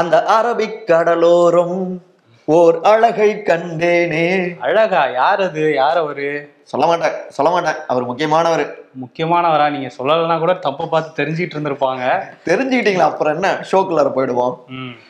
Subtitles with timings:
[0.00, 1.98] அந்த அரபிக் கடலோரம்
[2.44, 4.58] ஓர் அழகை கண்டேனே.
[4.58, 5.06] அழகா?
[5.06, 8.78] யார் அது யார் அவரு சொல்ல மாட்டேன் சொல்ல மாட்டேன் அவர் முக்கியமானவர்.
[9.04, 9.70] முக்கியமானவரா?
[9.70, 12.22] நீங்க சொல்லலைன்னா கூட தப்பு பார்த்து தெரிஞ்சிட்டு இருந்திருப்பாங்க.
[12.44, 13.08] தெரிஞ்சுக்கிட்டீங்களா?
[13.10, 13.64] அப்புறம் என்ன?
[13.72, 14.54] ஷோக்குள்ளார போயிடுவோம்.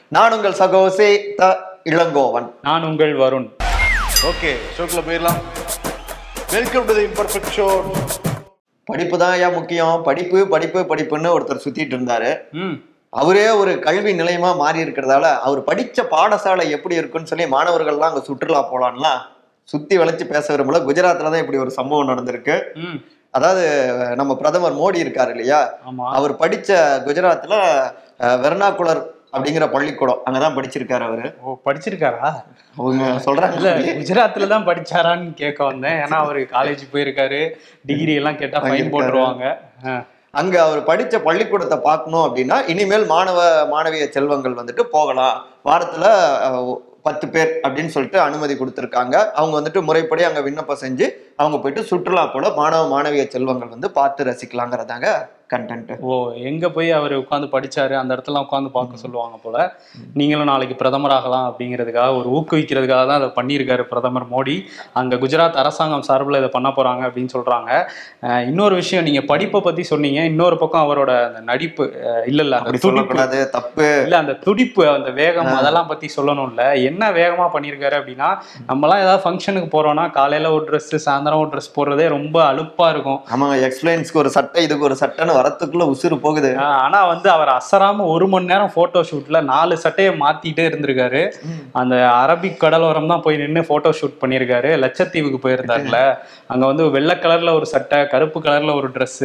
[0.09, 2.51] நான் உங்கள் சகோசே த இளங்கோவன்.
[2.63, 3.51] நான் உங்கள் வருண்.
[4.23, 5.41] ஓகே ஷோக்குள்ள போயிடலாம்.
[6.51, 7.83] Welcome to the imperfect show
[8.85, 10.01] படிப்பு தான் ஏன் முக்கியம்.
[10.05, 12.39] படிப்பு படிப்பு படிப்புன்னு ஒருத்தர் சுத்திட்டு இருந்தாரு.
[12.51, 12.93] ம்.
[13.15, 18.63] அவரே ஒரு கல்வி நிலையமா மாறி இருக்கிறதால அவர் படிச்ச பாடசாலை எப்படி இருக்குன்னு சொல்லி மாணவர்கள்லாம் அங்க சுற்றுலா
[18.71, 19.21] போலான்லாம்
[19.69, 20.79] சுத்தி வளைச்சு பேச விரும்பல.
[20.87, 22.57] குஜராத்ல தான் இப்படி ஒரு சம்பவம் நடந்திருக்கு.
[23.35, 23.63] அதாவது
[24.17, 25.61] நம்ம பிரதமர் மோடி இருக்காரு இல்லையா?
[26.17, 26.71] அவர் படிச்ச
[27.07, 27.55] குஜராத்ல
[28.21, 29.01] அஹ், வெர்னாகுலர்
[29.35, 31.29] அப்படிங்கிற பள்ளிக்கூடம் அங்கதான் படிச்சிருக்காரு அவரு.
[31.43, 32.29] ஓ படிச்சிருக்காரா?
[32.77, 35.99] அவங்க இல்ல சொல்றாங்க குஜராத்ல தான் படிச்சாரான்னு கேட்க வந்தேன்.
[36.03, 37.41] ஏன்னா அவரு காலேஜ் போயிருக்காரு.
[37.85, 38.93] டிகிரி எல்லாம் கேட்டா ஃபைன்.
[38.95, 39.47] போட்டுருவாங்க.
[40.41, 43.39] அங்க அவர் படிச்ச பள்ளிக்கூடத்தை பார்க்கணும் அப்படின்னா இனிமேல் மாணவ
[43.75, 45.37] மாணவிய செல்வங்கள் வந்துட்டு போகலாம்.
[45.69, 46.07] வாரத்துல
[47.07, 49.17] பத்து பேர் அப்படின்னு சொல்லிட்டு அனுமதி கொடுத்துருக்காங்க.
[49.39, 51.07] அவங்க வந்துட்டு முறைப்படி அங்க விண்ணப்பம் செஞ்சு
[51.41, 55.09] அவங்க போயிட்டு சுற்றுலா போல மாணவ மாணவிய செல்வங்கள் வந்து பார்த்து ரசிக்கலாங்கிறதாங்க
[55.55, 56.15] கண்டென்ட் ஓ
[56.51, 57.95] எங்க போய் அவர் உட்காந்து படிச்சாரு?
[58.03, 59.57] அந்த இடத்துல உட்காந்து பார்க்க சொல்லுவாங்க போல.
[60.21, 64.57] நீங்களும் நாளைக்கு பிரதமர் ஆகலாம் அப்படிங்கிறதுக்காக ஒரு ஊக்குவிக்கிறதுக்காக தான் அதை பண்ணியிருக்காரு பிரதமர் மோடி.
[65.01, 67.71] அங்க குஜராத் அரசாங்கம் சார்பில் இதை பண்ண போறாங்க அப்படின்னு சொல்றாங்க.
[68.51, 70.21] இன்னொரு விஷயம் நீங்க படிப்பை பத்தி சொன்னீங்க.
[70.33, 71.87] இன்னொரு பக்கம் அவரோட அந்த நடிப்பு
[72.31, 73.89] இல்ல இல்ல அந்த சொல்லக்கூடாது தப்பு.
[74.07, 76.63] இல்ல அந்த துடிப்பு அந்த வேகம் அதெல்லாம் பத்தி சொல்லணும்ல.
[76.91, 78.31] என்ன வேகமா பண்ணியிருக்காரு அப்படின்னா
[78.71, 83.21] நம்மலாம் ஏதாவது ஃபங்க்ஷனுக்கு போறோம்னா காலையில ஒரு Dress சாயந்தரம் ஒரு Dress போடுறதே ரொம்ப அலுப்பா இருக்கும்.
[83.35, 86.51] ஆமாங்க எக்ஸ்பிளைன்ஸ்க்கு ஒரு சட்டை இதுக்கு ஒரு சட்டைன்னு வரத்துக்குள்ள உசுறு போகுது.
[86.85, 91.23] ஆனா வந்து அவர் அசராம ஒரு மணி நேரம் போட்டோ ஷூட்ல நாலு சட்டையை மாத்திட்டே இருந்திருக்காரு.
[91.81, 94.71] அந்த அரபிக் கடலோரம் தான் போய் நின்று போட்டோ ஷூட் பண்ணியிருக்காரு.
[94.85, 95.99] லட்சத்தீவுக்கு போயிருந்தாருல.
[96.53, 99.19] அங்க வந்து வெள்ளை கலர்ல ஒரு சட்டை கருப்பு கலர்ல ஒரு Dress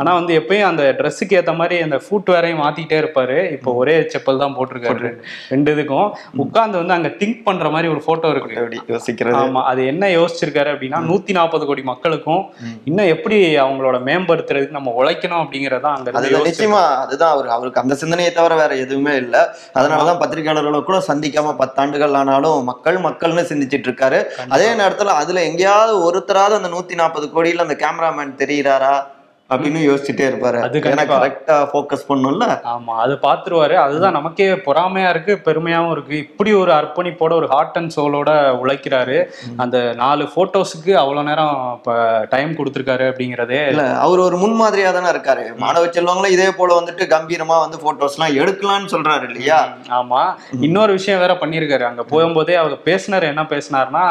[0.00, 3.38] ஆனா வந்து எப்பயும் அந்த ட்ரெஸ்ஸுக்கு ஏத்த மாதிரி அந்த ஃபுட் வேறையும் மாத்திட்டே இருப்பாரு.
[3.56, 5.08] இப்போ ஒரே செப்பல் தான் போட்டிருக்காரு.
[5.52, 6.08] ரெண்டு இதுக்கும்
[6.44, 8.56] உட்கார்ந்து வந்து அங்க திங்க் பண்ற மாதிரி ஒரு போட்டோ இருக்கு.
[8.94, 9.36] யோசிக்கிறது?
[9.42, 12.42] ஆமா அது என்ன யோசிச்சிருக்காரு அப்படின்னா நூத்தி நாற்பது கோடி மக்களுக்கும்
[12.90, 16.10] இன்னும் எப்படி அவங்களோட மேம்படுத்துறதுக்கு நம்ம உழைக்கணும் அப்படிங்கறத அங்க.
[16.50, 19.56] நிச்சயமா அதுதான் அவர் அவருக்கு அந்த சிந்தனையை தவிர வேற எதுவுமே இல்ல.
[19.74, 24.24] அதனாலதான் பத்திரிகையாளர்களை கூட சந்திக்காம பத்தாண்டுகள் ஆனாலும் மக்கள் மக்கள்னு சிந்திச்சிட்டு இருக்காரு.
[24.48, 29.14] அதே நேரத்துல அதுல எங்கேயாவது ஒருத்தராவது அந்த நூத்தி நாற்பது கோடியில அந்த கேமராமேன் தெரியுறாரா?
[29.50, 30.58] அப்படின்னு யோசிச்சுட்டே இருப்பாரு.
[30.66, 30.78] அது.
[30.84, 33.74] கரெக்டா ஃபோக்கஸ் பண்ணும்ல ஆமா அது பாத்துருவாரு.
[33.84, 36.14] அதுதான் நமக்கே பொறாமையா இருக்கு பெருமையாவும் இருக்கு.
[36.18, 38.30] இப்படி ஒரு அர்ப்பணிப்போட ஒரு ஹார்ட் அண்ட் சோலோட
[38.62, 39.18] உழைக்கிறாரு.
[39.56, 41.94] அந்த நாலு போட்டோஸுக்கு அவ்வளவு நேரம் இப்ப
[42.30, 45.44] டைம் கொடுத்துருக்காரு அப்படிங்கறதே இல்ல அவர் ஒரு முன்மாதிரியா தானே இருக்காரு.
[45.56, 49.60] மாணவ செல்வங்களும் இதே போல வந்துட்டு கம்பீரமா வந்து போட்டோஸ் எல்லாம் எடுக்கலாம்னு சொல்றாரு இல்லையா?
[50.00, 50.22] ஆமா.
[50.60, 51.86] இன்னொரு விஷயம் வேற பண்ணியிருக்காரு.
[51.90, 53.30] அங்க போகும்போதே அவங்க பேசினார்.
[53.32, 54.04] என்ன பேசினார்னா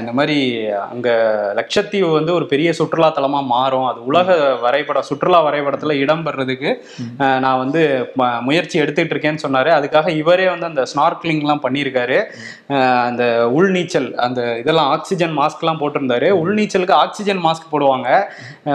[0.00, 0.38] இந்த மாதிரி
[0.92, 1.08] அங்க
[1.60, 3.86] லட்சத்தீவு வந்து ஒரு பெரிய சுற்றுலா தலமா மாறும்.
[3.86, 6.70] அது உலக வரைபடம் சுற்றுலா வரைபடத்துல இடம் பெறதுக்கு
[7.22, 7.82] அஹ் நான் வந்து
[8.44, 9.70] முயற்சி எடுத்துட்டு இருக்கேன்னு சொன்னாரு.
[9.76, 12.18] அதுக்காக இவரே வந்து அந்த ஸ்னார்க்லிங் எல்லாம் பண்ணியிருக்காரு
[13.08, 13.24] அந்த
[13.56, 18.08] உள்நீச்சல் அந்த இதெல்லாம் ஆக்சிஜன் மாஸ்க் எல்லாம் போட்டிருந்தாரு உள்நீச்சலுக்கு ஆக்சிஜன் மாஸ்க் போடுவாங்க.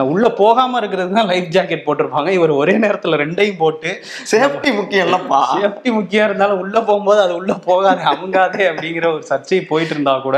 [0.09, 2.29] உள்ள போகாம இருக்கிறதுக்கு தான் லைஃப் ஜாக்கெட் போட்டிருப்பாங்க.
[2.37, 3.89] இவர் ஒரே நேரத்துல ரெண்டையும் போட்டு
[4.31, 9.59] சேஃப்டி முக்கியம் இல்லப்பா சேஃப்டி முக்கியம் இருந்தாலும் உள்ள போகும்போது அது உள்ள போகாது அமுங்காதே அப்படிங்கிற ஒரு சர்ச்சை
[9.69, 10.37] போயிட்டு இருந்தா கூட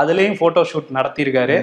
[0.00, 1.56] அதுலயும் போட்டோ ஷூட் நடத்தியிருக்காரு.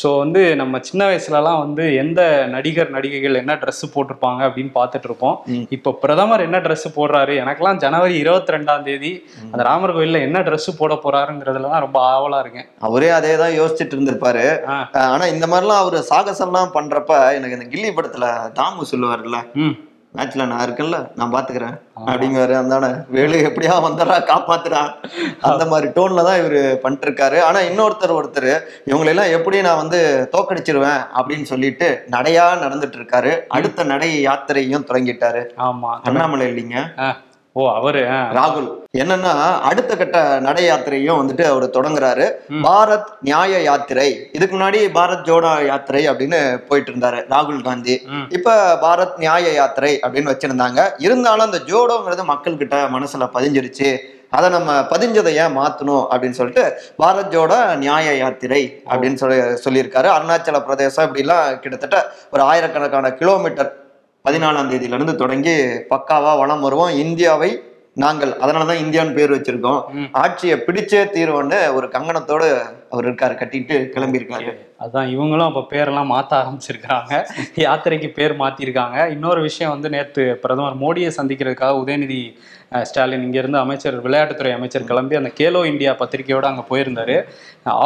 [0.00, 5.36] ஸோ வந்து நம்ம சின்ன வயசுலலாம் வந்து எந்த நடிகர் நடிகைகள் என்ன Dress போட்டிருப்பாங்க அப்படின்னு பார்த்துட்டு இருப்போம்
[5.70, 7.34] இப்போ பிரதமர் என்ன Dress போடுறாரு?
[7.36, 12.40] எனக்கெல்லாம் ஜனவரி இருபத்தி ரெண்டாம் தேதி அந்த ராமர் கோயில்ல என்ன Dress போட போறாருங்கிறதுல தான் ரொம்ப ஆவலா
[12.40, 12.68] இருக்கேன்.
[12.78, 14.62] அவரே அதே தான் யோசிச்சுட்டு இருந்திருப்பாரு.
[14.92, 19.40] ஆனா இந்த மாதிரிலாம் அவரு சாகசம்லாம் பண்றப்ப எனக்கு இந்த கில்லி படத்துல தாமு சொல்லுவாருல்ல.
[19.54, 19.74] ம்.
[20.14, 21.74] மேட்ச்ல நான் இருக்கேன்ல நான் பாத்துக்கிறேன்.
[22.06, 24.80] அப்படிங்குவாரு அந்தானே வேலு எப்படியா வந்துடுறா காப்பாத்துறா?
[25.40, 28.48] அந்த மாதிரி டோன்ல தான் இவரு பண்ணிட்டு இருக்காரு ஆனா இன்னொருத்தர் ஒருத்தர்
[28.86, 30.00] இவங்களை எல்லாம் எப்படி நான் வந்து
[30.34, 35.42] தோக்கடிச்சிருவேன் அப்படின்னு சொல்லிட்டு நடையா நடந்துட்டு இருக்காரு அடுத்த நடை யாத்திரையும் தொடங்கிட்டாரு.
[35.58, 36.78] ஆமா அண்ணாமலை இல்லைங்க.
[37.56, 38.02] ஓ அவரு.
[38.36, 38.68] ராகுல்.
[39.00, 42.26] என்னன்னா அடுத்த கட்ட நட யாத்திரையும் வந்துட்டு அவர் தொடங்குறாரு.
[42.62, 44.30] பாரத் நியாய யாத்திரை.
[44.32, 48.06] இதுக்கு முன்னாடி பாரத் ஜோடோ யாத்திரை அப்படின்னு போயிட்டு இருந்தாரு ராகுல் காந்தி.
[48.28, 50.90] இப்ப பாரத் நியாய யாத்திரை அப்படின்னு வச்சிருந்தாங்க.
[50.98, 53.98] இருந்தாலும் அந்த ஜோடோங்கிறது மக்கள் கிட்ட மனசுல பதிஞ்சிருச்சு.
[54.30, 56.64] அதை நம்ம பதிஞ்சதை ஏன் மாத்தணும் அப்படின்னு சொல்லிட்டு
[56.98, 60.08] பாரத் ஜோட நியாய யாத்திரை அப்படின்னு சொல்லி சொல்லியிருக்காரு.
[60.16, 63.76] அருணாச்சல பிரதேசம் இப்படிலாம் கிட்டத்தட்ட ஒரு ஆயிரக்கணக்கான கிலோமீட்டர்
[64.28, 65.56] பதினாலாம் தேதியில இருந்து தொடங்கி
[65.94, 66.94] பக்காவா வளம் வருவோம்.
[67.04, 67.62] இந்தியாவை
[67.98, 69.80] நாங்கள் அதனாலதான் இந்தியான்னு பேர் வச்சிருக்கோம்.
[70.12, 72.48] ஆட்சியை பிடிச்சே தீர்வோன்னு ஒரு கங்கணத்தோடு
[72.90, 74.52] அவர் இருக்காரு கட்டிட்டு கிளம்பி இருக்காரு
[74.84, 77.12] அதான் இவங்களும் அப்ப பேரெல்லாம் மாத்த ஆரம்பிச்சிருக்காங்க.
[77.64, 78.98] யாத்திரைக்கு பேர் மாத்திருக்காங்க.
[79.10, 82.20] இன்னொரு விஷயம் வந்து நேத்து பிரதமர் மோடியை சந்திக்கிறதுக்காக உதயநிதி
[82.82, 87.16] ஸ்டாலின் இங்க இருந்து அமைச்சர் விளையாட்டுத்துறை அமைச்சர் கிளம்பி அந்த கேலோ இந்தியா பத்திரிகையோட அங்க போயிருந்தாரு.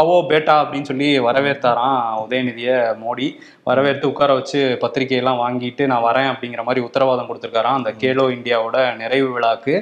[0.00, 3.28] ஆவோ பேட்டா அப்படின்னு சொல்லி வரவேற்றாராம் உதயநிதியை மோடி.
[3.68, 9.28] வரவேற்று உட்கார வச்சு பத்திரிகையெல்லாம் வாங்கிட்டு நான் வரேன் அப்படிங்கிற மாதிரி உத்தரவாதம் கொடுத்துருக்காராம் அந்த கேலோ இந்தியாவோட நிறைவு
[9.36, 9.76] விழாக்கு.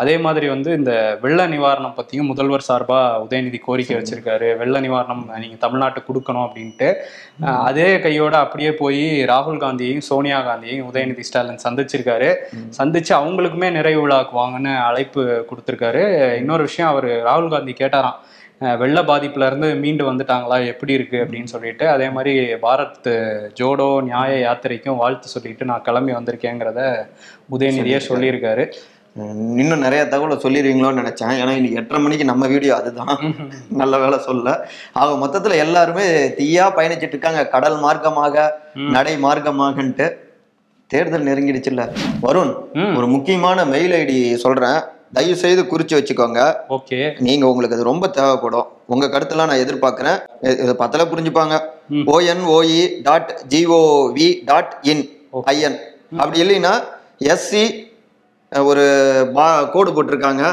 [0.00, 0.92] அதே மாதிரி வந்து இந்த
[1.24, 4.45] வெள்ள நிவாரணம் பத்தியும் முதல்வர் சார்பா உதயநிதி கோரிக்கை வச்சிருக்காரு.
[4.60, 6.88] வெள்ள நிவாரணம் நீங்க தமிழ்நாட்டுக்கு கொடுக்கணும் அப்படின்ட்டு
[7.68, 12.30] அதே கையோட அப்படியே போய் ராகுல் காந்தியையும் சோனியா காந்தியையும் உதயநிதி ஸ்டாலின் சந்திச்சிருக்காரு.
[12.78, 16.04] சந்திச்சு அவங்களுக்குமே நிறைவு விழாக்கு வாங்கன்னு அழைப்பு கொடுத்துருக்காரு.
[16.42, 18.18] இன்னொரு விஷயம் அவர் ராகுல் காந்தி கேட்டாராம்
[18.80, 21.84] வெள்ள பாதிப்புல இருந்து மீண்டு வந்துட்டாங்களா எப்படி இருக்கு அப்படின்னு சொல்லிட்டு.
[21.94, 23.08] அதே மாதிரி பாரத்
[23.58, 26.80] ஜோடோ நியாய யாத்திரைக்கும் வாழ்த்து சொல்லிட்டு நான் கிளம்பி வந்திருக்கேங்கிறத
[27.56, 28.64] உதயநிதியே சொல்லியிருக்காரு.
[29.16, 31.32] இன்னும் நிறைய தகவலை சொல்லிடுவீங்களோன்னு நினைச்சேன்.
[31.32, 33.18] ஏன்னா இன்னைக்கு எட்டரை மணிக்கு நம்ம வீடியோ அதுதான்.
[33.70, 34.68] நல்ல வேலை சொல்ல.
[34.92, 37.46] ஆக மொத்தத்துல எல்லாருமே தீயா பயணிச்சிட்டு இருக்காங்க.
[37.46, 40.12] கடல் மார்க்கமாக நடை மார்க்கமாகன்ட்டு
[40.86, 41.92] தேர்தல் நெருங்கிடுச்சுல்ல.
[42.22, 42.96] வருண்.
[42.96, 44.80] ஒரு முக்கியமான மெயில் ஐடி சொல்றேன்.
[45.12, 46.56] தயவு செய்து குறிச்சு வச்சுக்கோங்க.
[46.68, 47.20] ஓகே.
[47.20, 48.66] நீங்க உங்களுக்கு அது ரொம்ப தேவைப்படும்.
[48.86, 50.18] உங்க கருத்தெல்லாம் நான் எதிர்பார்க்கிறேன்.
[50.40, 51.60] இது பத்தல புரிஞ்சுப்பாங்க.
[51.90, 55.78] ONOE dot GOV dot in IN
[56.16, 56.82] அப்படி இல்லைன்னா
[57.18, 57.94] எஸ்சி
[58.52, 58.84] ஒரு
[59.34, 60.44] பா கோடு போட்டிருக்காங்க.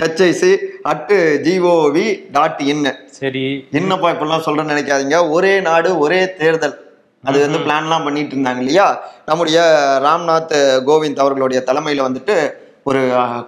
[0.00, 3.66] HIC at GOV dot in சரி.
[3.70, 5.30] என்னப்பா இப்படிலாம் சொல்றேன்னு நினைக்காதீங்க.
[5.30, 6.76] ஒரே நாடு ஒரே தேர்தல்.
[7.24, 8.86] அது வந்து பிளான்லாம் பண்ணிட்டு இருந்தாங்க இல்லையா?
[9.26, 9.58] நம்முடைய
[10.04, 10.54] ராம்நாத்
[10.88, 12.36] கோவிந்த் அவர்களுடைய தலைமையில வந்துட்டு
[12.82, 13.00] ஒரு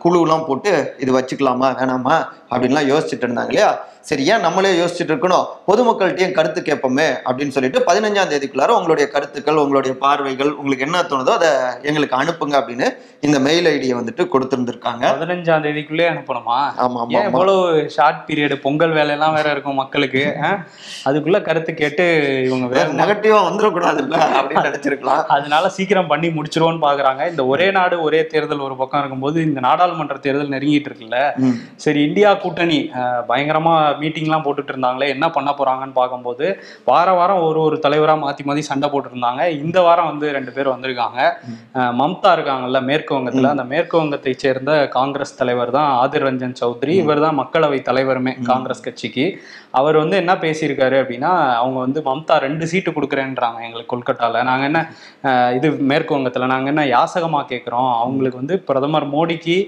[0.04, 2.16] குழுலாம் போட்டு இது வச்சுக்கலாமா வேணாமா
[2.50, 3.70] அப்படின்லாம் யோசிச்சுட்டு இருந்தாங்க இல்லையா?
[4.08, 5.46] சரி ஏன் நம்மளே யோசிச்சுட்டு இருக்கணும்?
[5.68, 11.50] பொதுமக்கள்கிட்டயும் கருத்து கேட்போமே அப்படின்னு சொல்லிட்டு பதினஞ்சாம் தேதிக்குள்ளார உங்களுடைய கருத்துக்கள் உங்களுடைய பார்வைகள் உங்களுக்கு என்ன தோணுதோ அதை
[11.90, 12.86] எங்களுக்கு அனுப்புங்க அப்படின்னு
[13.26, 15.04] இந்த மெயில் ஐடியை வந்துட்டு கொடுத்துருந்துருக்காங்க.
[15.14, 16.58] பதினஞ்சாம் தேதிக்குள்ளே அனுப்பணுமா?
[16.84, 20.22] ஆமா ஆமா இவ்வளவு ஷார்ட் பீரியட் பொங்கல் வேலையெல்லாம் வேற இருக்கும் மக்களுக்கு?
[21.10, 22.06] அதுக்குள்ள கருத்து கேட்டு
[22.48, 25.22] இவங்க வேற நெகட்டிவா வந்துடக்கூடாதுல்ல அப்படின்னு நினைச்சிருக்கலாம்.
[25.36, 27.22] அதனால சீக்கிரம் பண்ணி முடிச்சிருவோம்னு பாக்குறாங்க.
[27.34, 31.20] இந்த ஒரே நாடு ஒரே தேர்தல் ஒரு பக்கம் இருக்கும்போது இந்த நாடாளுமன்ற தேர்தல் நெருங்கிட்டு இருக்குல்ல.
[31.86, 32.80] சரி இந்தியா கூட்டணி
[33.30, 36.46] பயங்கரமா மீட்டிங்லாம் போட்டுட்டு இருந்தாங்களே என்ன பண்ண போறாங்கன்னு பார்க்கும்போது
[36.90, 40.72] வார வாரம் ஒரு ஒரு தலைவரா மாத்தி மாத்தி சண்டை போட்டுட்டு இருந்தாங்க இந்த வாரம் வந்து ரெண்டு பேர்
[40.74, 41.20] வந்திருக்காங்க.
[42.00, 46.94] மம்தா இருக்காங்கல்ல மேற்கு வங்கத்துல அந்த மேற்கு வங்கத்தை சேர்ந்த காங்கிரஸ் தலைவர் தான் ஆதிர் ரஞ்சன் சௌத்ரி.
[47.04, 49.26] இவர் தான் மக்களவை தலைவருமே காங்கிரஸ் கட்சிக்கு.
[49.74, 54.80] அவர் வந்து என்ன பேசியிருக்காரு அப்படின்னா அவங்க வந்து மம்தா ரெண்டு சீட்டு கொடுக்குறேன்றாங்க எங்களுக்கு கொல்கட்டாவில் நாங்கள் என்ன
[55.54, 59.58] இது மேற்கு வங்கத்தில் நாங்கள் என்ன யாசகமாக கேட்குறோம் அவங்களுக்கு வந்து பிரதமர் மோடிக்கு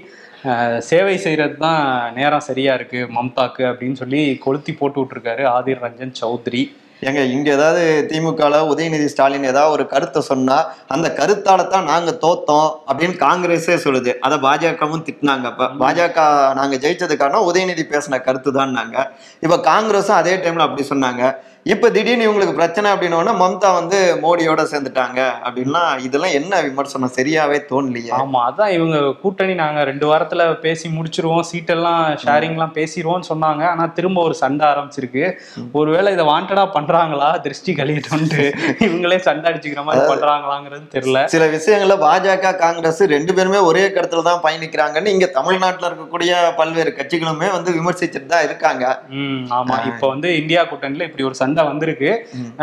[0.79, 1.83] சேவை செய்கிறது தான்
[2.13, 6.63] நேரம் சரியாக இருக்குது மம்தாக்கு அப்படின்னு சொல்லி கொளுத்தி போட்டு விட்ருக்காரு ஆதிர் ரஞ்சன் சௌத்ரி.
[7.09, 10.57] ஏங்க இங்க ஏதாவது திமுகல உதயநிதி ஸ்டாலின் ஏதாவது ஒரு கருத்தை சொன்னா
[10.95, 14.11] அந்த கருத்தால தான் நாங்க தோத்தோம் அப்படின்னு காங்கிரஸே சொல்லுது.
[14.25, 15.45] அதை பாஜகவும் திட்டினாங்க.
[15.51, 16.27] அப்ப பாஜக
[16.59, 18.97] நாங்க ஜெயிச்சது காரணம் உதயநிதி பேசின கருத்து தான் நாங்க
[19.45, 21.23] இப்ப காங்கிரஸும் அதே டைம்ல அப்படி சொன்னாங்க.
[21.65, 27.13] இப்ப திடீர்னு இவங்களுக்கு பிரச்சனை அப்படின்னோடனே மம்தா வந்து மோடியோட சேர்ந்துட்டாங்க அப்படின்லாம் இதெல்லாம் என்ன விமர்சனம்?
[27.17, 28.09] சரியாவே தோணலையே.
[28.17, 31.45] ஆமா அதான் இவங்க கூட்டணி நாங்க ரெண்டு வாரத்துல பேசி முடிச்சிருவோம்.
[31.51, 33.63] சீட்டெல்லாம் ஷேரிங்லாம் பேசிடுவோம்னு சொன்னாங்க.
[33.73, 35.23] ஆனா திரும்ப ஒரு சண்டை ஆரம்பிச்சிருக்கு.
[35.81, 37.29] ஒருவேளை இதை வாண்டடா பண்றாங்களா?
[37.45, 38.43] திருஷ்டி கழியட்டும்ட்டு
[38.87, 41.23] இவங்களே சண்டை அடிச்சுக்கிற மாதிரி பண்றாங்களாங்கிறது தெரியல.
[41.35, 47.49] சில விஷயங்கள்ல பாஜக காங்கிரஸ் ரெண்டு பேருமே ஒரே கருத்துல தான் பயணிக்கிறாங்கன்னு இங்க தமிழ்நாட்டுல இருக்கக்கூடிய பல்வேறு கட்சிகளுமே
[47.57, 48.85] வந்து விமர்சிச்சுட்டு தான் இருக்காங்க
[49.61, 49.79] ஆமா.
[49.93, 52.09] இப்போ வந்து இந்தியா கூட்டணியில இப்படி ஒரு சண்டை வந்திருக்கு.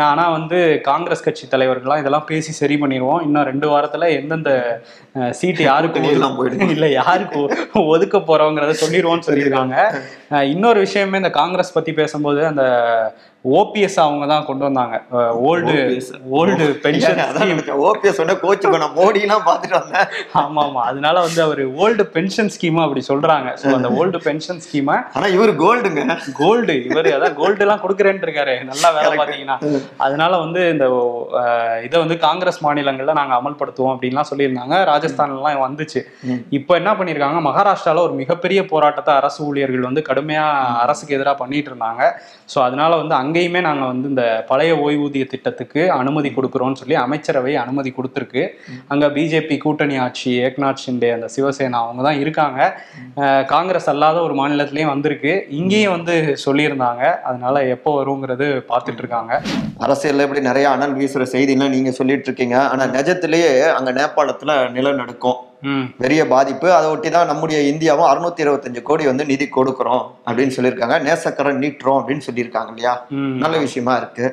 [0.07, 4.51] ஆனா வந்து காங்கிரஸ் கட்சி தலைவர்கள்லாம் இதெல்லாம் பேசி சரி பண்ணிடுவோம் இன்னும் ரெண்டு வாரத்துல எந்தெந்த
[5.31, 6.73] சீட்டு யாருக்கு எல்லாம் போயிடும்.
[6.75, 7.41] இல்ல யாருக்கு
[7.93, 9.75] ஒதுக்க போறோங்கிறத சொல்லிடுவோம்னு சொல்லியிருக்காங்க
[10.53, 12.63] இன்னொரு விஷயமே இந்த காங்கிரஸ் பத்தி பேசும்போது அந்த
[13.45, 14.95] ஓபிஎஸ் அவங்க தான் கொண்டு வந்தாங்க.
[15.49, 15.75] ஓல்டு.
[16.39, 17.19] ஓல்டு பென்ஷன்
[17.89, 20.07] ஓபிஎஸ் சொன்ன கோச்சுக்கோ நான் மோடி எல்லாம் பாத்துட்டு வந்தேன்.
[20.41, 23.49] ஆமா ஆமா அதனால வந்து அவர் ஓல்டு பென்ஷன் ஸ்கீம் அப்படி சொல்றாங்க.
[23.61, 26.03] ஸோ அந்த ஓல்டு பென்ஷன் ஸ்கீமை ஆனா இவரு கோல்டுங்க.
[26.41, 28.55] கோல்டு இவர் அதான் கோல்டு எல்லாம் கொடுக்குறேன்னு இருக்காரு.
[28.71, 29.57] நல்லா வேலை பாத்தீங்கன்னா
[30.07, 30.85] அதனால வந்து இந்த
[31.87, 34.77] இதை வந்து காங்கிரஸ் மாநிலங்கள்ல நாங்க அமல்படுத்துவோம் அப்படின்லாம் சொல்லியிருந்தாங்க.
[34.91, 36.03] ராஜஸ்தான்ல எல்லாம் வந்துச்சு
[36.59, 40.45] இப்போ என்ன பண்ணிருக்காங்க மகாராஷ்டிரால ஒரு மிகப்பெரிய போராட்டத்தை அரசு ஊழியர்கள் வந்து கடுமையா
[40.85, 42.03] அரசுக்கு எதிராக பண்ணிட்டு இருந்தாங்க.
[42.53, 47.93] ஸோ அதனால வந்து அங்கேயுமே நாங்க வந்து இந்த பழைய ஓய்வூதிய திட்டத்துக்கு அனுமதி கொடுக்குறோம்னு சொல்லி அமைச்சரவை அனுமதி
[47.97, 48.41] கொடுத்துருக்கு.
[48.93, 52.59] அங்க பிஜேபி கூட்டணி ஆட்சி ஏக்நாத் ஷிண்டே அந்த சிவசேனா அவங்க தான் இருக்காங்க.
[53.53, 55.33] காங்கிரஸ் அல்லாத ஒரு மாநிலத்திலயும் வந்திருக்கு.
[55.59, 57.03] இங்கேயும் வந்து சொல்லியிருந்தாங்க.
[57.29, 59.41] அதனால எப்போ வருங்கிறது பார்த்துட்டு இருக்காங்க.
[59.87, 62.57] அரசியல்ல இப்படி நிறைய அனல் வீசுற செய்திலாம் நீங்க சொல்லிட்டு இருக்கீங்க.
[62.73, 65.39] ஆனா நிஜத்திலேயே அங்க நேபாளத்துல நிலநடுக்கம்.
[65.97, 66.73] பெரிய பாதிப்பு.
[66.73, 70.97] அதை ஒட்டி தான் நம்முடைய இந்தியாவும் அறுநூத்தி இருபத்தஞ்சு கோடி வந்து நிதி கொடுக்குறோம் அப்படின்னு சொல்லியிருக்காங்க.
[71.07, 72.93] நேசக்கரை நீட்டுறோம் அப்படின்னு சொல்லியிருக்காங்க இல்லையா?
[73.43, 74.27] நல்ல விஷயமா இருக்கு.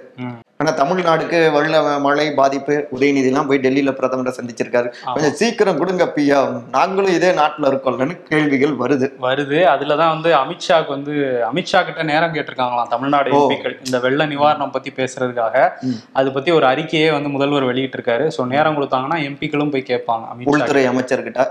[0.60, 0.66] ம்.
[0.66, 4.88] ஆனா தமிழ்நாடுக்கு வெள்ள மழை பாதிப்பு உதயநிதி எல்லாம் போய் டெல்லியில பிரதமரை சந்திச்சிருக்காரு.
[5.04, 9.08] கொஞ்சம் சீக்கிரம் கொடுங்க பியா நாங்களும் இதே நாட்டுல இருக்கோம்லன்னு கேள்விகள் வருது.
[9.20, 9.58] வருது.
[9.74, 11.12] அதுலதான் வந்து அமித்ஷாக்கு வந்து
[11.52, 13.30] அமித்ஷா கிட்ட நேரம் கேட்டிருக்காங்களாம் தமிழ்நாடு.
[13.30, 13.76] எம்பிக்கள்.
[13.84, 15.68] இந்த வெள்ள நிவாரணம் பத்தி பேசுறதுக்காக.
[16.12, 20.88] அது பத்தி ஒரு அறிக்கையே வந்து முதல்வர் வெளியிட்டு இருக்காரு சோ நேரம் கொடுத்தாங்கன்னா எம்பிக்களும் போய் கேட்பாங்க உள்துறை
[20.88, 21.46] அமைச்சர்கிட்ட.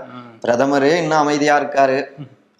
[0.46, 1.98] பிரதமரே இன்னும் அமைதியா இருக்காரு.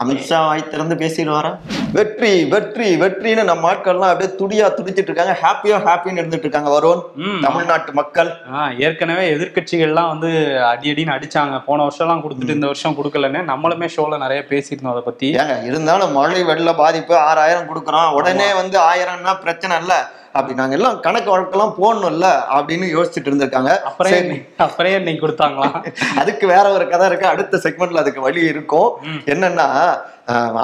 [0.05, 1.59] அமித்ஷா வாய் திறந்து பேசிடுவாரா?
[1.93, 5.39] வெற்றி வெற்றி வெற்றின்னு நம்ம ஆட்கள்லாம் அப்படியே துடியா துடிச்சிட்டு இருக்காங்க.
[5.43, 7.03] ஹாப்பியா ஹாப்பின்னு இருந்துட்டு இருக்காங்க வருண்.
[7.15, 7.41] ம்.
[7.43, 8.33] தமிழ்நாட்டு மக்கள்.
[8.55, 11.63] ஆ, ஏற்கனவே எதிர்க்கட்சிகள்லாம் வந்து அடி அடின்னு அடிச்சாங்க.
[11.67, 15.35] போன வருஷம்லாம் கொடுத்துட்டு இந்த வருஷம் கொடுக்கலன்னு நம்மளுமே ஷோல நிறைய பேசியிருந்தோம் அதை பத்தி.
[15.35, 18.13] ஏங்க இருந்தாலும் மழை வெள்ள பாதிப்பு ஆறாயிரம் கொடுக்குறோம்.
[18.13, 20.11] உடனே வந்து ஆயிரம்னா பிரச்சனை இல்ல.
[20.33, 23.73] அப்படி நாங்க எல்லாம் கணக்கு வழக்கெல்லாம் போடணும்ல அப்படின்னு யோசிச்சுட்டு இருந்திருக்காங்க.
[23.81, 25.77] அப்புறம் அப்புறம் இன்னைக்கு கொடுத்தாங்களாம்
[26.21, 27.27] அதுக்கு வேற ஒரு கதை இருக்கு.
[27.27, 28.91] அடுத்த செக்மெண்ட்ல அதுக்கு வழி இருக்கும்.
[29.27, 29.67] என்னன்னா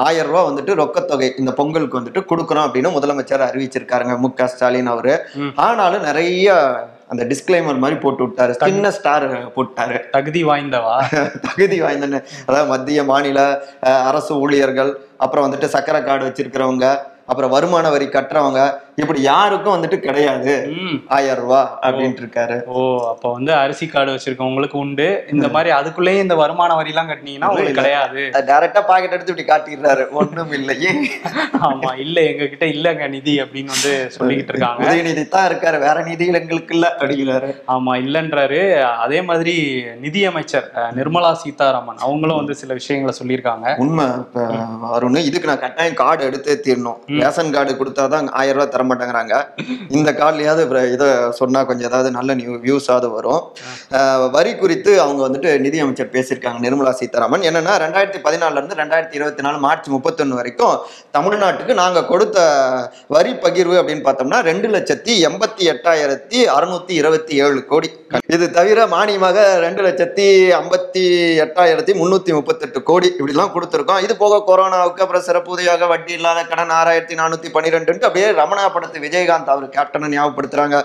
[0.06, 4.18] ஆயிரம் ரூபாய் வந்துட்டு ரொக்கத்தொகை இந்த பொங்கலுக்கு வந்துட்டு கொடுக்குறோம் அப்படின்னு முதலமைச்சர் அறிவிச்சிருக்காருங்க.
[4.18, 4.30] மு.
[4.34, 4.46] க.
[4.46, 5.14] ஸ்டாலின் அவரு.
[5.56, 6.48] ஆனாலும் நிறைய
[7.08, 8.52] அந்த டிஸ்க்ளைமர் மாதிரி போட்டு விட்டாரு.
[8.64, 9.96] சின்ன ஸ்டார் போட்டாரு.
[10.10, 10.94] தகுதி வாய்ந்தவா?
[11.48, 13.40] தகுதி வாய்ந்தன்னு அதாவது மத்திய மாநில
[14.10, 16.86] அரசு ஊழியர்கள் அப்புறம் வந்துட்டு சக்கரை கார்டு வச்சிருக்கிறவங்க
[17.26, 18.62] அப்புறம் வருமான வரி கட்டுறவங்க
[18.96, 20.52] இப்படி யாருக்கும் வந்துட்டு கிடையாது.
[21.16, 22.80] ஆயிரம் ரூபாய் அப்படின்ட்டு இருக்காரு ஓ
[23.12, 25.24] அப்ப வந்து அரிசி கார்டு வச்சிருக்கவங்களுக்கு உண்டு.
[25.32, 28.22] இந்த மாதிரி அதுக்குள்ளேயே இந்த வருமான வரி எல்லாம் கட்டினீங்கன்னா உங்களுக்கு கிடையாது.
[28.50, 30.04] டைரக்டா பாக்கெட் எடுத்து இப்படி காட்டிடுறாரு.
[30.10, 30.92] ஒண்ணும் இல்லையே
[31.68, 32.16] ஆமா இல்ல.
[32.20, 34.84] எங்க கிட்ட இல்லங்க நிதி அப்படின்னு வந்து சொல்லிக்கிட்டு இருக்காங்க.
[34.84, 35.80] உதயநிதி தான் இருக்காரு.
[35.86, 37.50] வேற நிதிகள் எங்களுக்கு இல்ல அப்படிங்கிறாரு.
[37.76, 38.60] ஆமா இல்லன்றாரு.
[39.04, 39.56] அதே மாதிரி
[40.00, 40.70] நிதியமைச்சர்
[41.00, 41.98] நிர்மலா சீதாராமன்.
[41.98, 43.76] அவங்களும் வந்து சில விஷயங்களை சொல்லியிருக்காங்க.
[43.78, 44.08] உண்மை.
[44.94, 47.00] வருண் இதுக்கு நான் கட்டாயம் கார்டு எடுத்தே தீரணும்.
[47.22, 49.34] ரேஷன் கார்டு கொடுத்தாதான் ஆயிரம் ரூபாய் தர மாட்டேங்கிறாங்க
[49.96, 50.62] இந்த கார்டுலயாவது
[50.94, 51.08] இதை
[51.40, 53.42] சொன்னா கொஞ்சம் ஏதாவது நல்ல நியூ வியூஸாவது வரும்.
[54.36, 57.46] வரி குறித்து அவங்க வந்துட்டு நிதியமைச்சர் பேசியிருக்காங்க நிர்மலா சீதாராமன்.
[57.50, 60.76] என்னன்னா ரெண்டாயிரத்தி பதினாலுல இருந்து ரெண்டாயிரத்தி இருபத்தி நாலு மார்ச் முப்பத்தொன்னு வரைக்கும்
[61.16, 62.38] தமிழ்நாட்டுக்கு நாங்க கொடுத்த
[63.16, 67.90] வரி பகிர்வு அப்படின்னு பார்த்தோம்னா ரெண்டு லட்சத்தி எண்பத்தி எட்டாயிரத்தி அறுநூத்தி இருபத்தி ஏழு கோடி.
[68.34, 70.26] இது தவிர மானியமாக ரெண்டு லட்சத்தி
[70.60, 71.04] ஐம்பத்தி
[71.44, 74.02] எட்டாயிரத்தி முன்னூத்தி முப்பத்தெட்டு கோடி இப்படிலாம் கொடுத்துருக்கோம்.
[74.06, 79.04] இது போக கொரோனாவுக்கு அப்புறம் சிறப்பு உதவியாக வட்டி இல்லாத கடன் ஆறாயிரத்தி நானூத்தி பன்னிரெண்டுன்ட்டு அப்படியே ரமணா படத்து
[79.06, 80.78] விஜயகாந்த் அவர் கேப்டனை ஞாபகப்படுத்துறாங்க.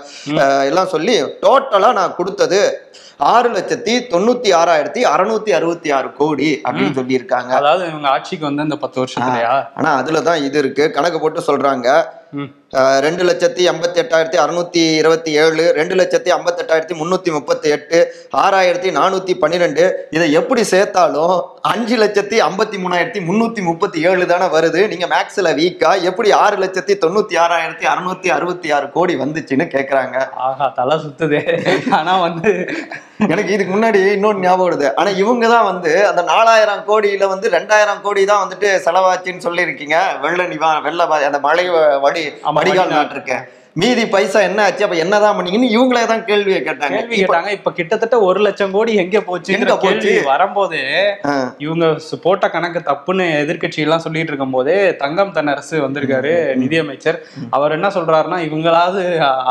[0.70, 2.60] எல்லாம் சொல்லி டோட்டலா நான் கொடுத்தது
[3.32, 7.52] ஆறு லட்சத்தி தொண்ணூத்தி ஆறாயிரத்தி அறுநூத்தி அறுபத்தி ஆறு கோடி அப்படின்னு சொல்லியிருக்காங்க.
[7.60, 10.86] அதாவது இவங்க ஆட்சிக்கு வந்து இந்த பத்து வருஷத்துலயா ஆனா அதுலதான் இது இருக்கு.
[10.96, 11.88] கணக்கு போட்டு சொல்றாங்க.
[13.04, 17.98] ரெண்டு லட்சத்தி எண்பத்தி எட்டாயிரத்தி அறுநூத்தி இருபத்தி ஏழு ரெண்டு லட்சத்தி ஐம்பத்தி எட்டாயிரத்தி முன்னூத்தி முப்பத்தி எட்டு
[18.42, 19.84] ஆறாயிரத்தி நானூத்தி பன்னிரெண்டு.
[20.16, 21.34] இதை எப்படி சேர்த்தாலும்
[21.72, 24.82] அஞ்சு லட்சத்தி ஐம்பத்தி மூணாயிரத்தி முன்னூத்தி முப்பத்தி ஏழு தானே வருது.
[24.92, 30.18] நீங்க மேக்ஸ்ல வீக்கா எப்படி ஆறு லட்சத்தி தொண்ணூத்தி ஆறாயிரத்தி அறுநூத்தி அறுபத்தி ஆறு கோடி வந்துச்சுன்னு கேக்குறாங்க.
[30.48, 31.42] ஆஹா தலை சுத்துதே.
[32.00, 32.52] ஆனா வந்து
[33.32, 34.86] எனக்கு இதுக்கு முன்னாடி இன்னொன்று ஞாபகம் வருது.
[35.00, 39.96] ஆனா இவங்க தான் வந்து அந்த நாலாயிரம் கோடியில வந்து ரெண்டாயிரம் கோடி தான் வந்துட்டு செலவாச்சுன்னு சொல்லியிருக்கீங்க.
[40.24, 41.66] வெள்ள நிவா வெள்ள அந்த மழை
[42.06, 42.22] வடி
[42.58, 42.94] வடிகால்.
[42.98, 43.44] நாட்டிருக்கேன்
[43.76, 44.82] மீதி பைசா என்ன ஆச்சு?
[44.84, 46.94] அப்ப என்னதான் பண்ணீங்கன்னு இவங்களே தான் கேள்வியை கேட்டாங்க.
[46.96, 47.50] கேள்வி கேட்டாங்க.
[47.56, 49.50] இப்ப கிட்டத்தட்ட ஒரு லட்சம் கோடி எங்க போச்சு?
[49.56, 50.06] எங்க போச்சு?
[50.06, 50.80] கேள்வி வரும்போதே
[51.64, 51.84] இவங்க
[52.24, 57.18] போட்ட கணக்கு தப்புன்னு எதிர்க்கட்சி எல்லாம் சொல்லிட்டு இருக்கும் போதே தங்கம் தென்னரசு வந்திருக்காரு நிதியமைச்சர்.
[57.58, 59.04] அவர் என்ன சொல்றாருன்னா இவங்களாவது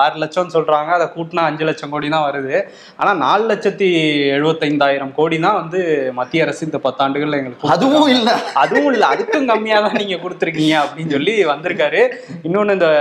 [0.03, 0.91] ஆறு லட்சம் சொல்றாங்க.
[0.97, 2.57] அதை கூட்டினா அஞ்சு லட்சம் கோடி தான் வருது.
[2.99, 3.89] ஆனா நாலு லட்சத்தி
[4.35, 5.79] எழுபத்தைந்தாயிரம் கோடி தான் வந்து
[6.19, 8.29] மத்திய அரசு இந்த பத்தாண்டுகள்ல எங்களுக்கு அதுவும் இல்ல.
[8.65, 9.05] அதுவும் இல்ல.
[9.15, 12.03] அதுக்கும் கம்மியா தான் நீங்க கொடுத்துருக்கீங்க அப்படின்னு சொல்லி வந்திருக்காரு.
[12.47, 12.91] இன்னொன்னு இந்த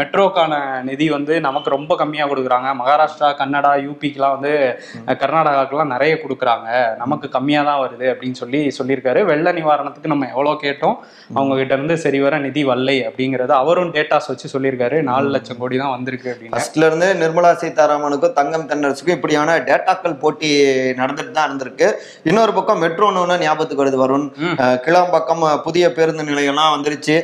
[0.00, 2.50] மெட்ரோக்கான நிதி வந்து நமக்கு ரொம்ப கம்மியா கொடுக்குறாங்க.
[2.78, 4.52] மகாராஷ்டிரா கன்னடா யூபிக்கெல்லாம் வந்து
[5.20, 6.68] கர்நாடகாக்கெல்லாம் நிறைய கொடுக்குறாங்க.
[6.96, 9.20] நமக்கு கம்மியா தான் வருது அப்படின்னு சொல்லி சொல்லியிருக்காரு.
[9.24, 10.96] வெள்ள நிவாரணத்துக்கு நம்ம எவ்வளவு கேட்டோம்
[11.34, 14.70] அவங்க கிட்ட இருந்து சரி வர நிதி வல்லை அப்படிங்கறது அவரும் டேட்டாஸ் வச்சு சொல்லியிருக்காரு.
[15.02, 16.54] நாலு லட்சம் கோடி தான் வந்திருக்கு அப்படின்னு.
[16.54, 20.50] ஃபர்ஸ்ட்ல இருந்து நிர்மலா சீதாராமனுக்கும் தங்கம் தென்னரசுக்கும் இப்படியான டேட்டாக்கள் போட்டி
[20.96, 21.88] நடந்துட்டு தான் இருந்திருக்கு.
[22.24, 23.10] இன்னொரு பக்கம் மெட்ரோன்னு
[23.42, 24.26] ஞாபகத்துக்கு வருது வருண்.
[24.40, 24.56] ம்.
[24.58, 27.16] அஹ் கிளாம்பாக்கம் அஹ், புதிய பேருந்து நிலையம்லாம் வந்துருச்சு.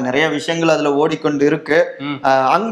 [0.00, 1.78] நிறைய விஷயங்கள் அதுல ஓடிக்கொண்டு இருக்கு.
[2.00, 2.18] ம்.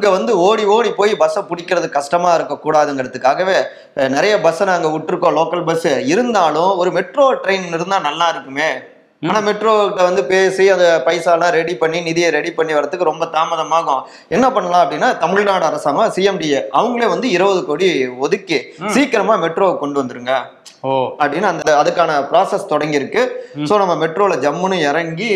[0.04, 3.54] அங்க வந்து ஓடி ஓடி போய் பஸ்ஸை பிடிக்கிறது கஷ்டமா இருக்க கூடாதுங்கிறதுக்காகவே
[3.96, 5.36] அஹ், நிறைய பஸ்ஸை நாங்க விட்டுருக்கோம்.
[5.36, 8.68] லோக்கல் பஸ் இருந்தாலும் ஒரு மெட்ரோ ட்ரெயின் இருந்தா நல்லா இருக்குமே.
[9.22, 14.02] ஆனா மெட்ரோ கிட்ட வந்து பேசி அந்த பைசாலாம் ரெடி பண்ணி நிதியை ரெடி பண்ணி வரதுக்கு ரொம்ப தாமதமாகும்.
[14.30, 17.88] என்ன பண்ணலாம் அப்படின்னா தமிழ்நாடு அரசாங்கம் சிஎம்டிஏ அவங்களே வந்து இருபது கோடி
[18.20, 18.58] ஒதுக்கி
[18.94, 20.34] சீக்கிரமா மெட்ரோவை கொண்டு வந்துருங்க.
[20.82, 20.90] ஓ.
[21.20, 23.22] அப்படின்னு அந்த அதுக்கான ப்ராசஸ் தொடங்கியிருக்கு.
[23.64, 25.32] ஸோ நம்ம மெட்ரோல ஜம்முன்னு இறங்கி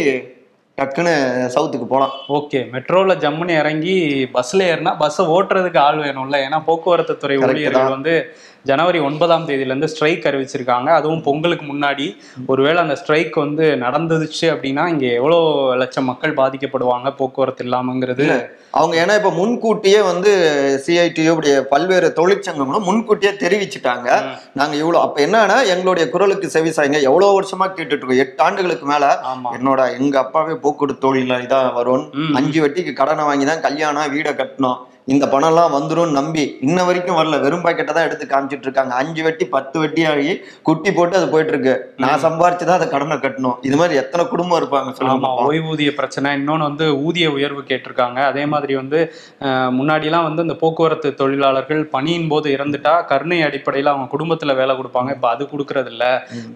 [0.78, 1.12] டக்குன்னு
[1.54, 3.94] சவுத்துக்கு போகலாம் ஓகே மெட்ரோல ஜம்முன்னு இறங்கி
[4.34, 7.90] பஸ்ல ஏறினா பஸ்ஸை ஓட்டுறதுக்கு ஆள் வேணும்ல ஏன்னா போக்குவரத்து துறை ஊழியர்கள்.
[7.90, 8.14] வந்து
[8.70, 10.88] ஜனவரி ஒன்பதாம் தேதியில இருந்து ஸ்ட்ரைக் அறிவிச்சிருக்காங்க.
[10.98, 12.06] அதுவும் பொங்கலுக்கு முன்னாடி
[12.52, 15.38] ஒருவேளை அந்த ஸ்ட்ரைக் வந்து நடந்துச்சு அப்படின்னா இங்க எவ்வளோ
[15.82, 17.10] லட்சம் மக்கள் பாதிக்கப்படுவாங்க?
[17.20, 18.26] போக்குவரத்து இல்லாமங்கிறது.
[18.78, 20.30] அவங்க ஏன்னா இப்ப முன்கூட்டியே வந்து
[20.86, 24.08] சிஐடியு பல்வேறு தொழிற்சங்கங்களும் முன்கூட்டியே தெரிவிச்சுட்டாங்க.
[24.60, 27.00] நாங்க இவ்வளவு அப்ப என்னன்னா எங்களுடைய குரலுக்கு செவி சாய்ங்க.
[27.10, 29.06] எவ்வளவு வருஷமா கேட்டுட்டு இருக்கோம் எட்டு ஆண்டுகளுக்கு மேல
[29.56, 32.04] என்னோட எங்க அப்பாவே போக்குவரத்து தொழில இதான் வரும்.
[32.40, 34.78] அஞ்சு வட்டிக்கு கடனை வாங்கி தான் கல்யாணம் வீடை கட்டணும்
[35.12, 37.36] இந்த பணம்லாம் வந்துரும் நம்பி இன்ன வரைக்கும் வரல.
[37.44, 38.92] வெறும் பாக்கெட்டை தான் எடுத்து காமிச்சிட்டு இருக்காங்க.
[39.00, 40.32] அஞ்சு வெட்டி பத்து வெட்டி ஆகி
[40.68, 41.74] குட்டி போட்டு அது போயிட்டு இருக்கு
[42.04, 43.56] நான் சம்பாரிச்சுதான் அதை கடனை கட்டணும்.
[43.68, 46.32] இது மாதிரி எத்தனை குடும்பம் இருப்பாங்க சொல்லுங்க ஓய்வூதிய பிரச்சனை.
[46.38, 48.18] இன்னொன்னு வந்து ஊதிய உயர்வு கேட்டிருக்காங்க.
[48.32, 49.00] அதே மாதிரி வந்து
[49.78, 55.10] முன்னாடிலாம் வந்து இந்த போக்குவரத்து தொழிலாளர்கள் பணியின் போது இறந்துட்டா கருணை அடிப்படையில் அவங்க குடும்பத்துல வேலை கொடுப்பாங்க.
[55.18, 56.04] இப்ப அது கொடுக்கறது இல்ல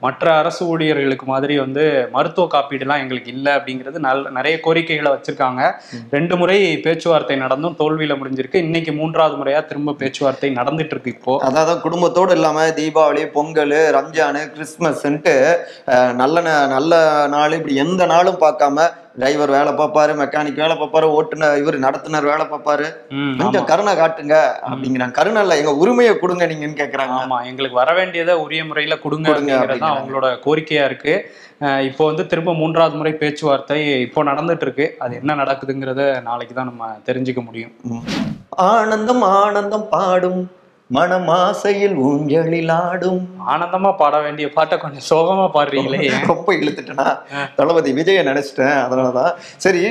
[0.04, 5.62] மற்ற அரசு ஊழியர்களுக்கு மாதிரி வந்து மருத்துவ காப்பீடுலாம் எங்களுக்கு இல்லை அப்படிங்கிறது நல் நிறைய கோரிக்கைகளை வச்சிருக்காங்க.
[6.16, 11.32] ரெண்டு முறை பேச்சுவார்த்தை நடந்தும் தோல்வியில முடிஞ்சிருக்கு இன்னைக்கு மூன்றாவது முறையா திரும்ப பேச்சுவார்த்தை நடந்துட்டு இருக்கு இப்போ.
[11.48, 15.34] அதாவது குடும்பத்தோடு இல்லாம தீபாவளி பொங்கல் ரம்ஜானு கிறிஸ்மஸ்ன்ட்டு
[16.14, 16.36] நல்ல
[16.68, 16.92] நல்ல
[17.32, 18.86] நாள் இப்படி எந்த நாளும் பார்க்காம
[19.20, 22.86] டிரைவர் வேலை பார்ப்பாரு மெக்கானிக் வேலை பார்ப்பாரு ஓட்டுநர் இவர் நடத்துனர் வேலை பார்ப்பாரு.
[23.40, 23.66] கொஞ்சம்.
[23.70, 24.36] கருணை காட்டுங்க
[24.68, 25.16] அப்படிங்கிறாங்க.
[25.18, 27.16] கருணை இல்ல எங்க உரிமையை கொடுங்க நீங்கன்னு கேக்குறாங்க.
[27.22, 29.84] ஆமா எங்களுக்கு வர வேண்டியதை உரிய முறையில கொடுங்க அப்படிங்கிறது.
[29.92, 31.14] அவங்களோட கோரிக்கையா இருக்கு.
[31.88, 33.76] இப்போ வந்து திரும்ப மூன்றாவது முறை பேச்சுவார்த்தை
[34.06, 37.74] இப்போ நடந்துட்டு இருக்கு அது என்ன நடக்குதுங்கிறத நாளைக்கு தான் நம்ம தெரிஞ்சுக்க முடியும்.
[38.70, 40.42] ஆனந்தம் ஆனந்தம் பாடும்.
[40.96, 43.20] மனமாசையில் ஊஞ்சலில் ஆடும்
[43.52, 45.98] ஆனந்தமா பாட வேண்டிய பாட்டை கொஞ்சம் சோகமா பாடுறீங்களே.
[46.30, 47.08] ரொம்ப இழுத்துட்டேனா?
[47.56, 49.32] தளபதி விஜய நினைச்சிட்டேன் அதனாலதான்.
[49.56, 49.82] சரி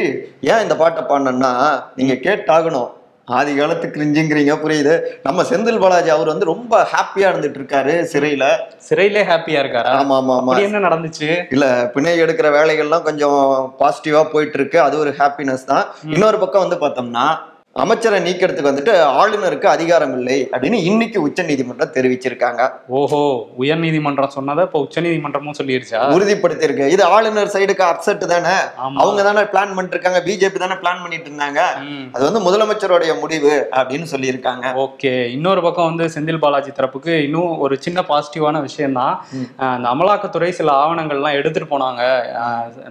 [0.52, 1.54] ஏன் இந்த பாட்டை பாடினேன்னா
[1.96, 2.90] நீங்க கேட்டாகணும்.
[3.28, 4.94] ஆதி காலத்து கிரிஞ்சுங்கிறீங்க புரியுது.
[5.24, 8.46] நம்ம செந்தில் பாலாஜி அவர் வந்து ரொம்ப ஹாப்பியா இருந்துட்டு இருக்காரு சிறையில.
[8.88, 9.92] சிறையிலே ஹாப்பியா இருக்காரா?
[10.00, 10.56] ஆமா ஆமா ஆமா.
[10.66, 11.30] என்ன நடந்துச்சு?
[11.52, 13.38] இல்ல பிணை எடுக்கிற வேலைகள்லாம் கொஞ்சம்
[13.82, 15.86] பாசிட்டிவா போயிட்டு இருக்கு அது ஒரு ஹாப்பினஸ் தான்.
[16.16, 17.26] இன்னொரு பக்கம் வந்து பார்த்தோம்னா
[17.80, 22.62] அமைச்சரை நீக்கிறதுக்கு வந்துட்டு ஆளுநருக்கு அதிகாரம் இல்லை அப்படின்னு இன்னைக்கு உச்ச நீதிமன்றம் தெரிவிச்சிருக்காங்க.
[22.98, 23.20] ஓஹோ
[23.62, 26.88] உயர் நீதிமன்றம் சொன்னதை இப்போ உச்ச நீதிமன்றமும் சொல்லிருச்சா உறுதிப்படுத்தியிருக்கு.
[26.96, 28.56] இது ஆளுநர் சைடுக்கு அப்செட் தானே?
[29.04, 31.62] அவங்க தானே பிளான் பண்ணிட்டு இருக்காங்க பிஜேபி தானே பிளான் பண்ணிட்டு இருந்தாங்க.
[32.16, 34.66] அது வந்து முதலமைச்சருடைய முடிவு அப்படின்னு சொல்லியிருக்காங்க.
[34.86, 39.16] ஓகே இன்னொரு பக்கம் வந்து செந்தில் பாலாஜி தரப்புக்கு இன்னும் ஒரு சின்ன பாசிட்டிவான விஷயம் தான்
[39.72, 42.02] அந்த அமலாக்கத்துறை சில ஆவணங்கள்லாம் எடுத்துட்டு போனாங்க.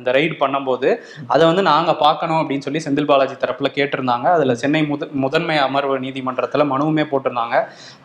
[0.00, 0.88] இந்த ரைடு பண்ணும்போது
[1.34, 4.28] அதை வந்து நாங்க பார்க்கணும் அப்படின்னு சொல்லி செந்தில் பாலாஜி தரப்புல கேட்டிருந்தாங்க.
[4.38, 7.56] அதுல சென்னை முத முதன்மை அமர்வு நீதிமன்றத்துல மனுவுமே போட்டிருந்தாங்க.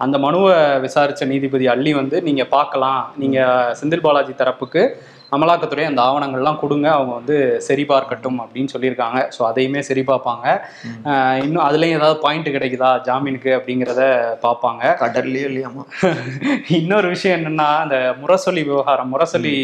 [0.04, 0.54] அந்த மனுவை
[0.86, 3.02] விசாரிச்ச நீதிபதி அள்ளி வந்து நீங்க பார்க்கலாம்.
[3.22, 3.38] நீங்க
[3.80, 4.84] செந்தில் பாலாஜி தரப்புக்கு
[5.32, 6.88] அமலாக்கத்துறை அந்த ஆவணங்கள்லாம் கொடுங்க.
[6.96, 9.20] அவங்க வந்து சரி பார்க்கட்டும் அப்படின்னு சொல்லியிருக்காங்க.
[9.36, 10.46] ஸோ அதையுமே சரி பார்ப்பாங்க
[11.42, 12.92] இன்னும் அதுலேயும் ஏதாவது பாயிண்ட் கிடைக்குதா?
[13.08, 14.04] ஜாமீனுக்கு அப்படிங்கிறத
[14.46, 14.84] பார்ப்பாங்க.
[15.02, 15.84] கடல்லையே இல்லையாமா
[16.80, 19.56] இன்னொரு விஷயம் என்னன்னா அந்த முரசொலி விவகாரம் முரசொலி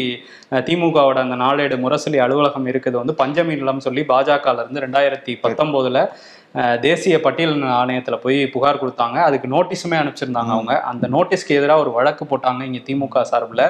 [0.66, 2.96] திமுகவோட அந்த நாளேடு முரசொலி அலுவலகம் இருக்குது.
[3.02, 6.41] வந்து பஞ்சமி நிலம் சொல்லி பாஜகல இருந்து ரெண்டாயிரத்தி பத்தொன்பதுல அஹ்,
[6.84, 9.18] தேசிய பட்டியல் ஆணையத்துல போய் புகார் கொடுத்தாங்க.
[9.28, 10.74] அதுக்கு நோட்டீஸுமே அனுப்பிச்சிருந்தாங்க அவங்க.
[10.90, 13.64] அந்த நோட்டீஸ்க்கு எதிராக ஒரு வழக்கு போட்டாங்க இங்க திமுக சார்பில்.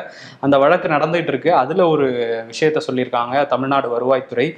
[0.44, 2.06] அந்த வழக்கு நடந்துகிட்டு இருக்கு அதுல ஒரு
[2.50, 4.48] விஷயத்த சொல்லியிருக்காங்க தமிழ்நாடு வருவாய்த்துறை.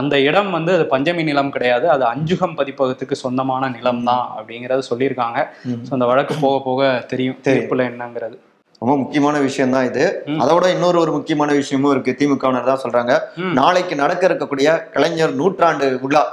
[0.00, 1.88] அந்த இடம் வந்து அது பஞ்சமி நிலம் கிடையாது.
[1.96, 5.38] அது அஞ்சுகம் பதிப்பகத்துக்கு சொந்தமான நிலம் தான் அப்படிங்கறத சொல்லியிருக்காங்க.
[5.86, 8.36] ஸோ அந்த வழக்கு போக போக தெரியும் தீர்ப்புல என்னங்கிறது.
[8.82, 10.04] ரொம்ப முக்கியமான விஷயம் தான் இது.
[10.42, 12.12] அதோட இன்னொரு ஒரு முக்கியமான விஷயமும் இருக்கு.
[12.20, 13.12] திமுகவினர் தான் சொல்றாங்க.
[13.58, 16.24] நாளைக்கு நடக்க இருக்கக்கூடிய கலைஞர் நூற்றாண்டு விழா.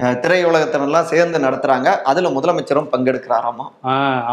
[0.00, 1.88] அஹ், திரையுலகத்தினர்லாம் சேர்ந்து நடத்துறாங்க.
[2.02, 3.66] அதுல முதலமைச்சரும் பங்கெடுக்கிறாராமா?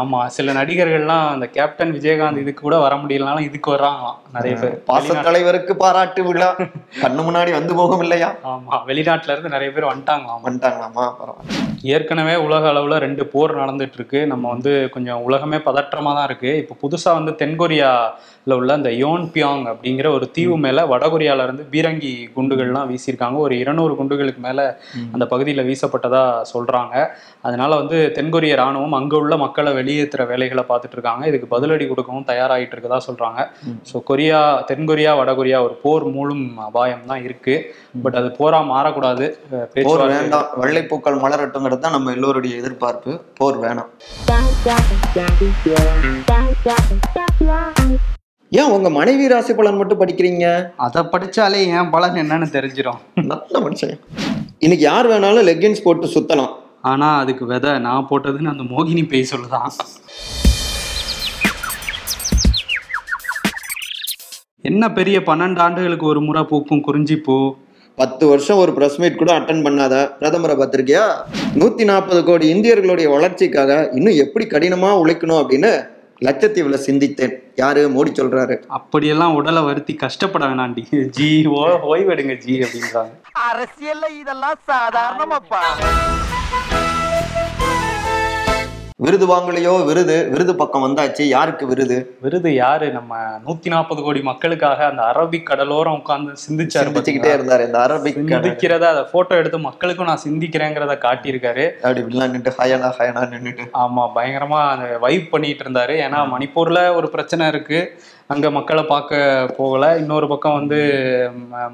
[0.00, 0.20] ஆமா.
[0.28, 4.74] சில நடிகர்கள்லாம் அந்த கேப்டன் விஜயகாந்த் இதுக்கு கூட வர முடியலனாலும் இதுக்கு வர்றாங்களாம் நிறைய பேர்.
[4.88, 6.48] பாச தலைவருக்கு பாராட்டு விழா.
[7.04, 8.30] கண்ணு முன்னாடி வந்து போகும் இல்லையா?
[8.50, 8.78] ஆமா.
[8.88, 10.42] வெளிநாட்டுல இருந்து நிறைய பேர் வந்துட்டாங்களாம்.
[10.46, 11.04] வந்துட்டாங்களாமா?
[11.20, 11.66] பரவாயில்ல.
[11.90, 16.50] ஏற்கனவே உலக அளவுல ரெண்டு போர் நடந்துட்டு இருக்கு நம்ம வந்து கொஞ்சம் உலகமே பதற்றமா தான் இருக்கு.
[16.62, 18.18] இப்போ புதுசா வந்து தென்கொரியால
[18.54, 23.38] உள்ள அந்த யோன் பியாங் அப்படிங்கிற ஒரு தீவு மேல வடகொரியால இருந்து பீரங்கி குண்டுகள்லாம் வீசியிருக்காங்க.
[23.40, 24.60] ஒரு இருநூறு குண்டுகளுக்கு மேல
[25.12, 26.94] அந்த பகுதியில் வீசப்பட்டதா சொல்றாங்க.
[27.46, 31.22] அதனால வந்து தென்கொரிய ராணுவம் அங்க உள்ள மக்களை வெளியேற்றுற வேலைகளை பார்த்துட்டு இருக்காங்க.
[31.30, 33.40] இதுக்கு பதிலடி கொடுக்கவும் தயாராகிட்டு இருக்கதா சொல்றாங்க.
[33.90, 37.56] ஸோ கொரியா தென்கொரியா வடகொரியா ஒரு போர் மூலம் அபாயம் தான் இருக்கு.
[38.04, 39.26] பட் அது போரா மாறக்கூடாது.
[39.88, 40.46] போர் வேண்டாம்.
[40.62, 43.12] வெள்ளைப்பூக்கள் மலரட்டுங்கிறது தான் நம்ம எல்லோருடைய எதிர்பார்ப்பு.
[43.40, 43.90] போர் வேணாம்.
[48.60, 50.46] ஏன் உங்க மனைவி ராசி பலன் மட்டும் படிக்கிறீங்க?
[50.84, 53.00] அதை படிச்சாலே ஏன் பலன் என்னன்னு தெரிஞ்சிடும்
[53.32, 54.00] நல்ல மனுஷன்.
[54.64, 56.54] இன்னைக்கு யார் வேணாலும் லெக்கின்ஸ் போட்டு சுத்தலாம்.
[56.82, 59.68] ஆனா அதுக்கு விதை நான் போட்டதுன்னு அந்த மோகினி பேய் சொல்லுதான்.
[64.62, 67.54] என்ன பெரிய பன்னெண்டு ஆண்டுகளுக்கு ஒரு முறை பூக்கும் குறிஞ்சி பூ
[67.96, 69.94] பத்து வருஷம் ஒரு பிரஸ் மீட் கூட அட்டன் பண்ணாத.
[70.20, 71.06] பிரதமரை பார்த்திருக்கியா?
[71.54, 75.88] நூத்தி நாற்பது கோடி இந்தியர்களுடைய வளர்ச்சிக்காக இன்னும் எப்படி கடினமா உழைக்கணும் அப்படின்னு
[76.20, 77.34] லட்சத்தீவுல சிந்தித்தேன்.
[77.56, 77.88] யாரு?
[77.88, 78.62] மோடி சொல்றாரு.
[78.66, 81.06] அப்படியெல்லாம் உடலை வருத்தி கஷ்டப்பட வேணாண்டி.
[81.06, 83.12] ஜி ஓ ஓய்வெடுங்க ஜி அப்படின்றாங்க.
[83.48, 85.60] அரசியல்ல இதெல்லாம் சாதாரணமாப்பா.
[88.96, 92.16] விருது வாங்கலையோ விருது விருது பக்கம் வந்தாச்சு யாருக்கு விருது?
[92.20, 92.90] விருது யாரு?
[92.90, 97.32] நம்ம நூத்தி நாற்பது கோடி மக்களுக்காக அந்த அரபிக் கடலோரம் உட்கார்ந்து சிந்திச்சாரு பாத்தீங்களா?
[97.38, 101.70] இருந்தாரு இந்த அரபிக் சிந்திக்கிறத அதை போட்டோ எடுத்து மக்களுக்கும் நான் சிந்திக்கிறேங்கிறத காட்டியிருக்காரு.
[101.74, 105.96] அப்படி இப்படிலாம் நின்று ஹயனா ஹயனா நின்றுட்டு ஆமா பயங்கரமா அந்த வைப் பண்ணிட்டு இருந்தாரு.
[106.06, 108.00] ஏன்னா மணிப்பூர்ல ஒரு பிரச்சனை இருக்கு.
[108.32, 109.14] அங்க மக்களை பார்க்க
[109.56, 109.84] போகல.
[110.00, 110.78] இன்னொரு பக்கம் வந்து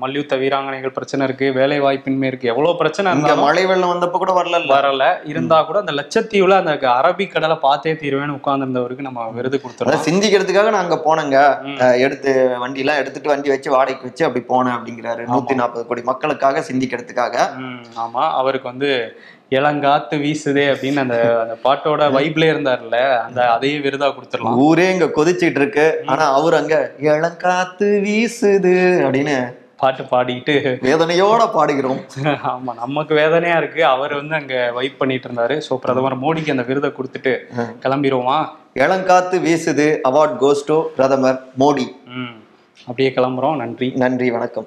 [0.02, 2.50] மல்யுத்த வீராங்கனைகள் பிரச்சனை இருக்கு வேலை வாய்ப்பின்மை இருக்கு.
[2.52, 5.06] எவ்வளவு பிரச்சனை இருந்தாலும் மழை வெள்ளம் வந்தப்ப கூட வரல வரல.
[5.32, 10.84] இருந்தா கூட அந்த லட்சத்தீவுல அந்த அரபிக் கடலை பார்த்தே தீருவேன்னு உட்கார்ந்திருந்தவருக்கு நம்ம விருது கொடுத்துருவோம் சிந்திக்கிறதுக்காக நான்
[10.86, 11.38] அங்க போனேங்க.
[12.06, 12.32] எடுத்து
[12.64, 15.24] வண்டி எல்லாம் எடுத்துட்டு வண்டி வச்சு வாடகைக்கு வச்சு அப்படி போனேன் அப்படிங்கிறாரு.
[15.34, 17.36] நூத்தி நாற்பது கோடி மக்களுக்காக சிந்திக்கிறதுக்காக.
[18.04, 18.24] ஆமா.
[18.40, 18.90] அவருக்கு வந்து
[19.50, 24.56] இளங்காத்து வீசுதே அப்படின்னு அந்த அந்த பாட்டோட வைப்ல இருந்தார்ல அந்த அதையே விருதா கொடுத்துடலாம்.
[24.56, 26.02] ஊரே இங்க கொதிச்சிட்டு இருக்கு.
[26.06, 28.74] ஆனா அவர் அங்க இளங்காத்து வீசுது
[29.06, 30.54] அப்படின்னு பாட்டு பாடிட்டு.
[30.82, 32.00] வேதனையோட பாடுகிறோம்.
[32.50, 33.84] ஆமா நமக்கு வேதனையா இருக்கு.
[33.84, 35.60] அவர் வந்து அங்க வைப் பண்ணிட்டு இருந்தாரு.
[35.70, 37.34] சோ பிரதமர் மோடிக்கு அந்த விருதை கொடுத்துட்டு
[37.82, 38.38] கிளம்பிடுவோமா?
[38.74, 41.86] இளங்காத்து வீசுது அவார்ட் கோஸ் டு பிரதமர் மோடி.
[42.06, 42.34] ம்.
[42.80, 43.56] அப்படியே கிளம்புறோம்.
[43.56, 43.92] நன்றி.
[43.96, 44.66] நன்றி வணக்கம்.